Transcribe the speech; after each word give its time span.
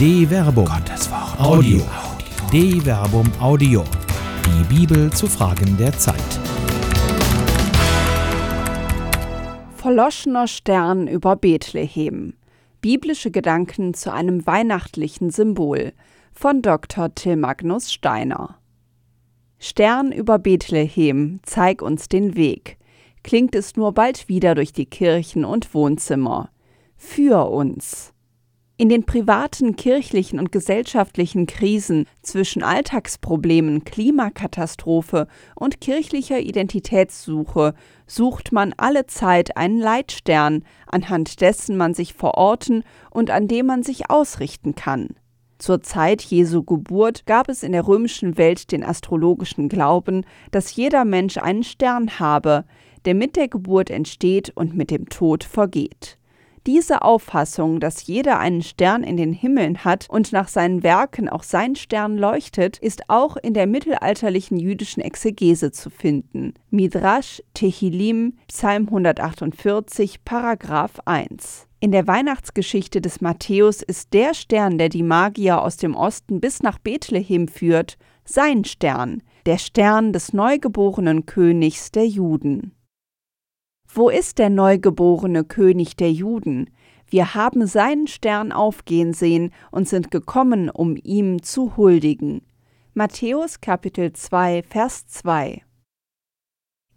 De 0.00 0.26
Verbum. 0.26 0.64
Gottes 0.64 1.10
Wort. 1.10 1.38
Audio. 1.38 1.82
De 2.50 2.80
Verbum 2.80 3.30
Audio. 3.38 3.84
Die 4.46 4.74
Bibel 4.74 5.12
zu 5.12 5.26
Fragen 5.26 5.76
der 5.76 5.92
Zeit. 5.92 6.16
Verloschener 9.76 10.46
Stern 10.46 11.06
über 11.06 11.36
Bethlehem. 11.36 12.32
Biblische 12.80 13.30
Gedanken 13.30 13.92
zu 13.92 14.10
einem 14.10 14.46
weihnachtlichen 14.46 15.28
Symbol 15.28 15.92
von 16.32 16.62
Dr. 16.62 17.14
Till 17.14 17.36
Magnus 17.36 17.92
Steiner. 17.92 18.56
Stern 19.58 20.12
über 20.12 20.38
Bethlehem, 20.38 21.40
zeig 21.42 21.82
uns 21.82 22.08
den 22.08 22.36
Weg. 22.36 22.78
Klingt 23.22 23.54
es 23.54 23.76
nur 23.76 23.92
bald 23.92 24.30
wieder 24.30 24.54
durch 24.54 24.72
die 24.72 24.86
Kirchen 24.86 25.44
und 25.44 25.74
Wohnzimmer. 25.74 26.48
Für 26.96 27.50
uns. 27.50 28.14
In 28.80 28.88
den 28.88 29.04
privaten, 29.04 29.76
kirchlichen 29.76 30.38
und 30.38 30.52
gesellschaftlichen 30.52 31.46
Krisen 31.46 32.06
zwischen 32.22 32.62
Alltagsproblemen, 32.62 33.84
Klimakatastrophe 33.84 35.26
und 35.54 35.82
kirchlicher 35.82 36.40
Identitätssuche 36.40 37.74
sucht 38.06 38.52
man 38.52 38.72
alle 38.78 39.04
Zeit 39.04 39.54
einen 39.58 39.78
Leitstern, 39.78 40.64
anhand 40.86 41.42
dessen 41.42 41.76
man 41.76 41.92
sich 41.92 42.14
verorten 42.14 42.82
und 43.10 43.28
an 43.28 43.48
dem 43.48 43.66
man 43.66 43.82
sich 43.82 44.08
ausrichten 44.08 44.74
kann. 44.74 45.08
Zur 45.58 45.82
Zeit 45.82 46.22
Jesu 46.22 46.62
Geburt 46.62 47.26
gab 47.26 47.50
es 47.50 47.62
in 47.62 47.72
der 47.72 47.86
römischen 47.86 48.38
Welt 48.38 48.72
den 48.72 48.82
astrologischen 48.82 49.68
Glauben, 49.68 50.24
dass 50.52 50.74
jeder 50.74 51.04
Mensch 51.04 51.36
einen 51.36 51.64
Stern 51.64 52.18
habe, 52.18 52.64
der 53.04 53.14
mit 53.14 53.36
der 53.36 53.48
Geburt 53.48 53.90
entsteht 53.90 54.52
und 54.54 54.74
mit 54.74 54.90
dem 54.90 55.10
Tod 55.10 55.44
vergeht. 55.44 56.16
Diese 56.72 57.02
Auffassung, 57.02 57.80
dass 57.80 58.06
jeder 58.06 58.38
einen 58.38 58.62
Stern 58.62 59.02
in 59.02 59.16
den 59.16 59.32
Himmeln 59.32 59.84
hat 59.84 60.06
und 60.08 60.30
nach 60.30 60.46
seinen 60.46 60.84
Werken 60.84 61.28
auch 61.28 61.42
sein 61.42 61.74
Stern 61.74 62.16
leuchtet, 62.16 62.78
ist 62.78 63.10
auch 63.10 63.36
in 63.36 63.54
der 63.54 63.66
mittelalterlichen 63.66 64.56
jüdischen 64.56 65.00
Exegese 65.00 65.72
zu 65.72 65.90
finden. 65.90 66.54
Midrash 66.70 67.42
Tehillim, 67.54 68.34
Psalm 68.46 68.84
148, 68.84 70.24
Paragraph 70.24 71.00
1. 71.06 71.66
In 71.80 71.90
der 71.90 72.06
Weihnachtsgeschichte 72.06 73.00
des 73.00 73.20
Matthäus 73.20 73.82
ist 73.82 74.14
der 74.14 74.32
Stern, 74.32 74.78
der 74.78 74.90
die 74.90 75.02
Magier 75.02 75.62
aus 75.62 75.76
dem 75.76 75.96
Osten 75.96 76.40
bis 76.40 76.62
nach 76.62 76.78
Bethlehem 76.78 77.48
führt, 77.48 77.98
sein 78.24 78.64
Stern, 78.64 79.24
der 79.44 79.58
Stern 79.58 80.12
des 80.12 80.32
neugeborenen 80.32 81.26
Königs 81.26 81.90
der 81.90 82.06
Juden. 82.06 82.76
Wo 83.92 84.08
ist 84.08 84.38
der 84.38 84.50
neugeborene 84.50 85.42
König 85.42 85.96
der 85.96 86.12
Juden? 86.12 86.70
Wir 87.08 87.34
haben 87.34 87.66
seinen 87.66 88.06
Stern 88.06 88.52
aufgehen 88.52 89.12
sehen 89.12 89.50
und 89.72 89.88
sind 89.88 90.12
gekommen, 90.12 90.70
um 90.70 90.96
ihm 91.02 91.42
zu 91.42 91.76
huldigen. 91.76 92.42
Matthäus 92.94 93.60
Kapitel 93.60 94.12
2 94.12 94.62
Vers 94.62 95.08
2 95.08 95.64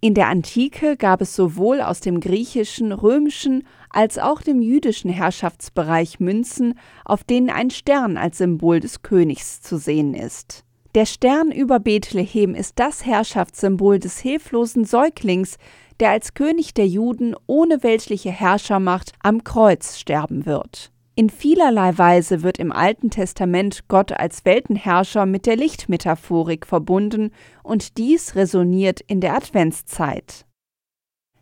In 0.00 0.14
der 0.14 0.28
Antike 0.28 0.96
gab 0.96 1.20
es 1.20 1.36
sowohl 1.36 1.82
aus 1.82 2.00
dem 2.00 2.20
griechischen, 2.20 2.92
römischen 2.92 3.66
als 3.90 4.16
auch 4.18 4.40
dem 4.40 4.62
jüdischen 4.62 5.10
Herrschaftsbereich 5.10 6.20
Münzen, 6.20 6.78
auf 7.04 7.22
denen 7.22 7.50
ein 7.50 7.68
Stern 7.68 8.16
als 8.16 8.38
Symbol 8.38 8.80
des 8.80 9.02
Königs 9.02 9.60
zu 9.60 9.76
sehen 9.76 10.14
ist. 10.14 10.64
Der 10.94 11.04
Stern 11.04 11.52
über 11.52 11.80
Bethlehem 11.80 12.54
ist 12.54 12.78
das 12.78 13.04
Herrschaftssymbol 13.04 13.98
des 13.98 14.18
hilflosen 14.20 14.84
Säuglings, 14.84 15.58
der 16.00 16.10
als 16.10 16.32
König 16.32 16.72
der 16.72 16.86
Juden 16.86 17.34
ohne 17.46 17.82
weltliche 17.82 18.30
Herrschermacht 18.30 19.12
am 19.22 19.44
Kreuz 19.44 19.98
sterben 19.98 20.46
wird. 20.46 20.90
In 21.14 21.28
vielerlei 21.30 21.98
Weise 21.98 22.42
wird 22.42 22.58
im 22.58 22.72
Alten 22.72 23.10
Testament 23.10 23.88
Gott 23.88 24.12
als 24.12 24.44
Weltenherrscher 24.44 25.26
mit 25.26 25.46
der 25.46 25.56
Lichtmetaphorik 25.56 26.64
verbunden 26.64 27.32
und 27.62 27.98
dies 27.98 28.34
resoniert 28.34 29.00
in 29.00 29.20
der 29.20 29.34
Adventszeit. 29.34 30.46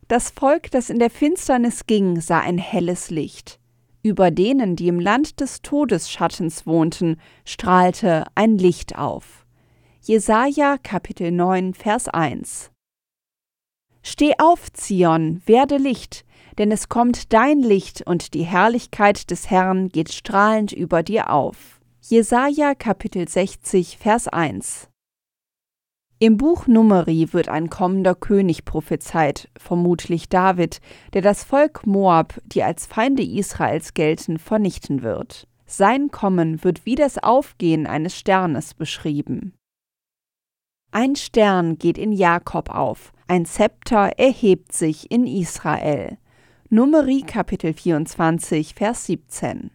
Das 0.09 0.31
Volk, 0.31 0.71
das 0.71 0.89
in 0.91 0.99
der 0.99 1.11
Finsternis 1.11 1.87
ging, 1.87 2.21
sah 2.21 2.41
ein 2.41 2.59
helles 2.59 3.11
Licht. 3.11 3.61
Über 4.03 4.31
denen, 4.31 4.77
die 4.77 4.89
im 4.89 5.01
Land 5.01 5.41
des 5.41 5.63
Todesschattens 5.63 6.65
wohnten, 6.65 7.21
strahlte 7.45 8.25
ein 8.35 8.57
Licht 8.57 8.97
auf. 8.97 9.46
Jesaja 10.09 10.77
Kapitel 10.81 11.33
9 11.33 11.75
Vers 11.75 12.07
1 12.07 12.71
Steh 14.05 14.35
auf, 14.39 14.73
Zion, 14.73 15.43
werde 15.47 15.79
Licht, 15.79 16.25
denn 16.59 16.71
es 16.71 16.89
kommt 16.89 17.33
dein 17.33 17.59
Licht 17.59 18.07
und 18.07 18.33
die 18.33 18.45
Herrlichkeit 18.45 19.33
des 19.33 19.51
Herrn 19.51 19.89
geht 19.89 20.13
strahlend 20.13 20.71
über 20.71 21.03
dir 21.03 21.31
auf. 21.31 21.81
Jesaja 22.03 22.77
Kapitel 22.77 23.27
60, 23.27 23.99
Vers 23.99 24.29
1. 24.29 24.89
Im 26.21 26.37
Buch 26.37 26.69
Numeri 26.69 27.33
wird 27.33 27.49
ein 27.49 27.69
kommender 27.69 28.15
König 28.15 28.65
prophezeit, 28.65 29.51
vermutlich 29.59 30.29
David, 30.29 30.81
der 31.15 31.23
das 31.23 31.43
Volk 31.43 31.85
Moab, 31.85 32.41
die 32.45 32.63
als 32.63 32.87
Feinde 32.87 33.25
Israels 33.25 33.93
gelten, 33.93 34.39
vernichten 34.39 35.03
wird. 35.03 35.49
Sein 35.67 36.13
Kommen 36.13 36.63
wird 36.63 36.87
wie 36.87 36.95
das 36.95 37.19
Aufgehen 37.19 37.89
eines 37.89 38.17
Sternes 38.17 38.73
beschrieben. 38.73 39.56
Ein 40.99 41.15
Stern 41.15 41.77
geht 41.77 41.99
in 41.99 42.11
Jakob 42.11 42.71
auf, 42.71 43.13
ein 43.29 43.45
Zepter 43.45 44.13
erhebt 44.17 44.73
sich 44.73 45.11
in 45.11 45.27
Israel. 45.27 46.17
Numeri 46.71 47.21
Kapitel 47.21 47.75
24, 47.75 48.75
Vers 48.75 49.05
17. 49.05 49.73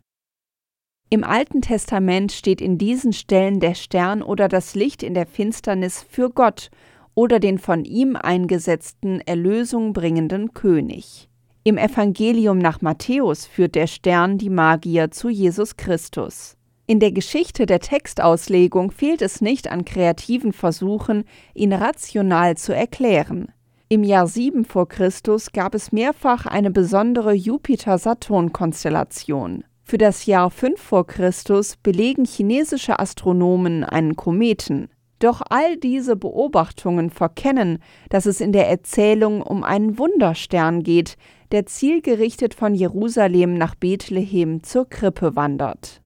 Im 1.12 1.24
Alten 1.24 1.62
Testament 1.62 2.32
steht 2.32 2.60
in 2.60 2.80
diesen 2.80 3.14
Stellen 3.14 3.60
der 3.60 3.76
Stern 3.76 4.24
oder 4.24 4.48
das 4.48 4.74
Licht 4.74 5.04
in 5.04 5.14
der 5.14 5.28
Finsternis 5.28 6.02
für 6.02 6.32
Gott 6.32 6.72
oder 7.14 7.40
den 7.40 7.60
von 7.60 7.86
ihm 7.86 8.16
eingesetzten 8.16 9.22
Erlösung 9.22 9.94
bringenden 9.94 10.56
König. 10.56 11.30
Im 11.64 11.78
Evangelium 11.78 12.58
nach 12.58 12.82
Matthäus 12.82 13.46
führt 13.46 13.76
der 13.76 13.86
Stern 13.86 14.40
die 14.40 14.50
Magier 14.50 15.12
zu 15.12 15.30
Jesus 15.30 15.78
Christus. 15.78 16.58
In 16.92 17.00
der 17.00 17.14
Geschichte 17.14 17.66
der 17.66 17.80
Textauslegung 17.80 18.92
fehlt 18.92 19.22
es 19.22 19.40
nicht 19.40 19.72
an 19.72 19.86
kreativen 19.86 20.52
Versuchen, 20.52 21.24
ihn 21.54 21.72
rational 21.72 22.58
zu 22.58 22.76
erklären. 22.76 23.54
Im 23.88 24.04
Jahr 24.04 24.28
7 24.28 24.66
vor 24.66 24.90
Christus 24.90 25.54
gab 25.54 25.74
es 25.74 25.94
mehrfach 25.94 26.48
eine 26.48 26.70
besondere 26.70 27.32
Jupiter-Saturn-Konstellation. 27.32 29.64
Für 29.86 29.98
das 29.98 30.26
Jahr 30.26 30.52
5 30.52 30.82
vor 30.82 31.08
Christus 31.08 31.78
belegen 31.78 32.26
chinesische 32.26 33.00
Astronomen 33.00 33.86
einen 33.86 34.18
Kometen. 34.18 34.90
Doch 35.20 35.42
all 35.50 35.78
diese 35.78 36.18
Beobachtungen 36.18 37.10
verkennen, 37.10 37.80
dass 38.10 38.26
es 38.26 38.42
in 38.42 38.52
der 38.52 38.68
Erzählung 38.68 39.42
um 39.42 39.64
einen 39.64 39.98
Wunderstern 39.98 40.84
geht, 40.84 41.16
der 41.54 41.66
zielgerichtet 41.66 42.54
von 42.54 42.76
Jerusalem 42.76 43.54
nach 43.54 43.76
Bethlehem 43.76 44.62
zur 44.62 44.90
Krippe 44.90 45.38
wandert. 45.38 46.01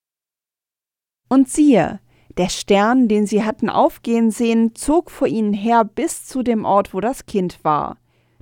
Und 1.27 1.49
siehe, 1.49 1.99
der 2.37 2.49
Stern, 2.49 3.07
den 3.07 3.25
sie 3.25 3.43
hatten 3.43 3.69
aufgehen 3.69 4.29
sehen, 4.31 4.75
zog 4.75 5.09
vor 5.09 5.27
ihnen 5.27 5.53
her 5.53 5.83
bis 5.85 6.25
zu 6.25 6.43
dem 6.43 6.65
Ort, 6.65 6.93
wo 6.93 6.99
das 6.99 7.25
Kind 7.25 7.63
war. 7.63 7.97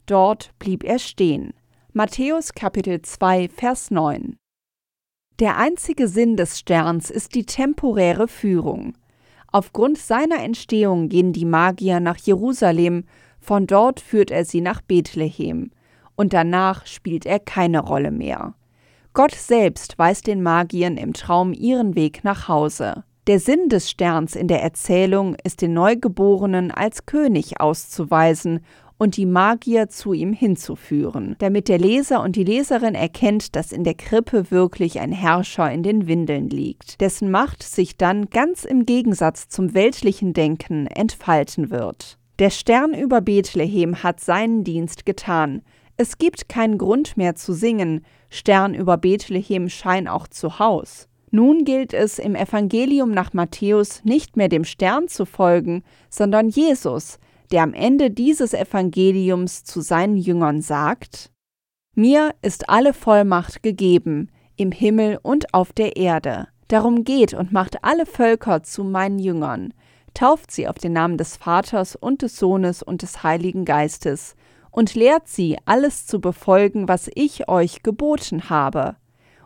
Dort 0.05 0.51
blieb 0.59 0.83
er 0.83 0.99
stehen. 0.99 1.53
Matthäus 1.93 2.53
Kapitel 2.53 3.01
2, 3.01 3.49
Vers 3.49 3.91
9. 3.91 4.35
Der 5.39 5.57
einzige 5.57 6.07
Sinn 6.07 6.37
des 6.37 6.59
Sterns 6.59 7.09
ist 7.09 7.35
die 7.35 7.45
temporäre 7.45 8.27
Führung. 8.27 8.97
Aufgrund 9.51 9.99
seiner 9.99 10.41
Entstehung 10.41 11.09
gehen 11.09 11.33
die 11.33 11.45
Magier 11.45 11.99
nach 11.99 12.17
Jerusalem, 12.17 13.05
von 13.39 13.67
dort 13.67 13.99
führt 13.99 14.31
er 14.31 14.45
sie 14.45 14.61
nach 14.61 14.81
Bethlehem, 14.81 15.71
und 16.15 16.33
danach 16.33 16.87
spielt 16.87 17.25
er 17.25 17.39
keine 17.39 17.81
Rolle 17.81 18.11
mehr. 18.11 18.55
Gott 19.15 19.35
selbst 19.35 19.99
weist 19.99 20.25
den 20.25 20.41
Magiern 20.41 20.97
im 20.97 21.13
Traum 21.13 21.53
ihren 21.53 21.95
Weg 21.95 22.23
nach 22.23 22.47
Hause. 22.47 23.03
Der 23.27 23.39
Sinn 23.39 23.69
des 23.69 23.87
Sterns 23.87 24.35
in 24.35 24.47
der 24.47 24.63
Erzählung 24.63 25.35
ist 25.43 25.61
den 25.61 25.73
Neugeborenen 25.73 26.71
als 26.71 27.05
König 27.05 27.61
auszuweisen 27.61 28.61
und 28.97 29.15
die 29.15 29.27
Magier 29.27 29.87
zu 29.87 30.13
ihm 30.13 30.33
hinzuführen, 30.33 31.35
damit 31.37 31.69
der 31.69 31.77
Leser 31.77 32.23
und 32.23 32.35
die 32.35 32.43
Leserin 32.43 32.95
erkennt, 32.95 33.55
dass 33.55 33.71
in 33.71 33.83
der 33.83 33.93
Krippe 33.93 34.49
wirklich 34.49 34.99
ein 34.99 35.11
Herrscher 35.11 35.71
in 35.71 35.83
den 35.83 36.07
Windeln 36.07 36.49
liegt, 36.49 36.99
dessen 36.99 37.29
Macht 37.29 37.61
sich 37.61 37.97
dann 37.97 38.31
ganz 38.31 38.63
im 38.63 38.87
Gegensatz 38.87 39.47
zum 39.47 39.75
weltlichen 39.75 40.33
Denken 40.33 40.87
entfalten 40.87 41.69
wird. 41.69 42.17
Der 42.39 42.49
Stern 42.49 42.95
über 42.95 43.21
Bethlehem 43.21 44.01
hat 44.01 44.19
seinen 44.19 44.63
Dienst 44.63 45.05
getan, 45.05 45.61
es 45.97 46.17
gibt 46.17 46.49
keinen 46.49 46.77
Grund 46.77 47.17
mehr 47.17 47.35
zu 47.35 47.53
singen, 47.53 48.05
Stern 48.29 48.73
über 48.73 48.97
Bethlehem 48.97 49.69
schein 49.69 50.07
auch 50.07 50.27
zu 50.27 50.57
Haus. 50.57 51.07
Nun 51.29 51.65
gilt 51.65 51.93
es 51.93 52.19
im 52.19 52.35
Evangelium 52.35 53.11
nach 53.11 53.33
Matthäus 53.33 54.03
nicht 54.03 54.37
mehr 54.37 54.49
dem 54.49 54.63
Stern 54.63 55.07
zu 55.07 55.25
folgen, 55.25 55.83
sondern 56.09 56.49
Jesus, 56.49 57.19
der 57.51 57.63
am 57.63 57.73
Ende 57.73 58.09
dieses 58.09 58.53
Evangeliums 58.53 59.63
zu 59.63 59.81
seinen 59.81 60.17
Jüngern 60.17 60.61
sagt, 60.61 61.31
Mir 61.95 62.33
ist 62.41 62.69
alle 62.69 62.93
Vollmacht 62.93 63.61
gegeben, 63.61 64.29
im 64.55 64.71
Himmel 64.71 65.19
und 65.21 65.53
auf 65.53 65.73
der 65.73 65.95
Erde. 65.95 66.47
Darum 66.67 67.03
geht 67.03 67.33
und 67.33 67.51
macht 67.51 67.83
alle 67.83 68.05
Völker 68.05 68.63
zu 68.63 68.83
meinen 68.83 69.19
Jüngern, 69.19 69.73
tauft 70.13 70.51
sie 70.51 70.67
auf 70.67 70.77
den 70.77 70.93
Namen 70.93 71.17
des 71.17 71.37
Vaters 71.37 71.95
und 71.95 72.21
des 72.23 72.37
Sohnes 72.37 72.81
und 72.81 73.01
des 73.03 73.23
Heiligen 73.23 73.65
Geistes 73.65 74.35
und 74.73 74.95
lehrt 74.95 75.27
sie, 75.27 75.57
alles 75.65 76.07
zu 76.07 76.19
befolgen, 76.19 76.87
was 76.87 77.09
ich 77.13 77.47
euch 77.47 77.83
geboten 77.83 78.49
habe. 78.49 78.95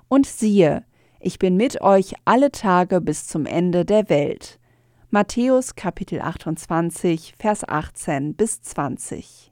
Und 0.07 0.25
siehe, 0.25 0.85
ich 1.19 1.37
bin 1.37 1.57
mit 1.57 1.81
euch 1.81 2.13
alle 2.23 2.51
Tage 2.51 3.01
bis 3.01 3.27
zum 3.27 3.45
Ende 3.45 3.83
der 3.83 4.09
Welt. 4.09 4.57
Matthäus 5.09 5.75
Kapitel 5.75 6.21
28, 6.21 7.33
Vers 7.37 7.67
18 7.67 8.35
bis 8.35 8.61
20. 8.61 9.51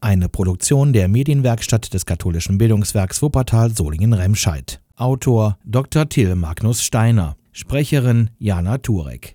Eine 0.00 0.28
Produktion 0.28 0.92
der 0.92 1.08
Medienwerkstatt 1.08 1.92
des 1.92 2.06
katholischen 2.06 2.58
Bildungswerks 2.58 3.20
Wuppertal 3.20 3.70
Solingen-Remscheid. 3.70 4.80
Autor 4.96 5.58
Dr. 5.64 6.08
Till 6.08 6.36
Magnus 6.36 6.82
Steiner. 6.82 7.36
Sprecherin 7.52 8.30
Jana 8.38 8.78
Turek. 8.78 9.32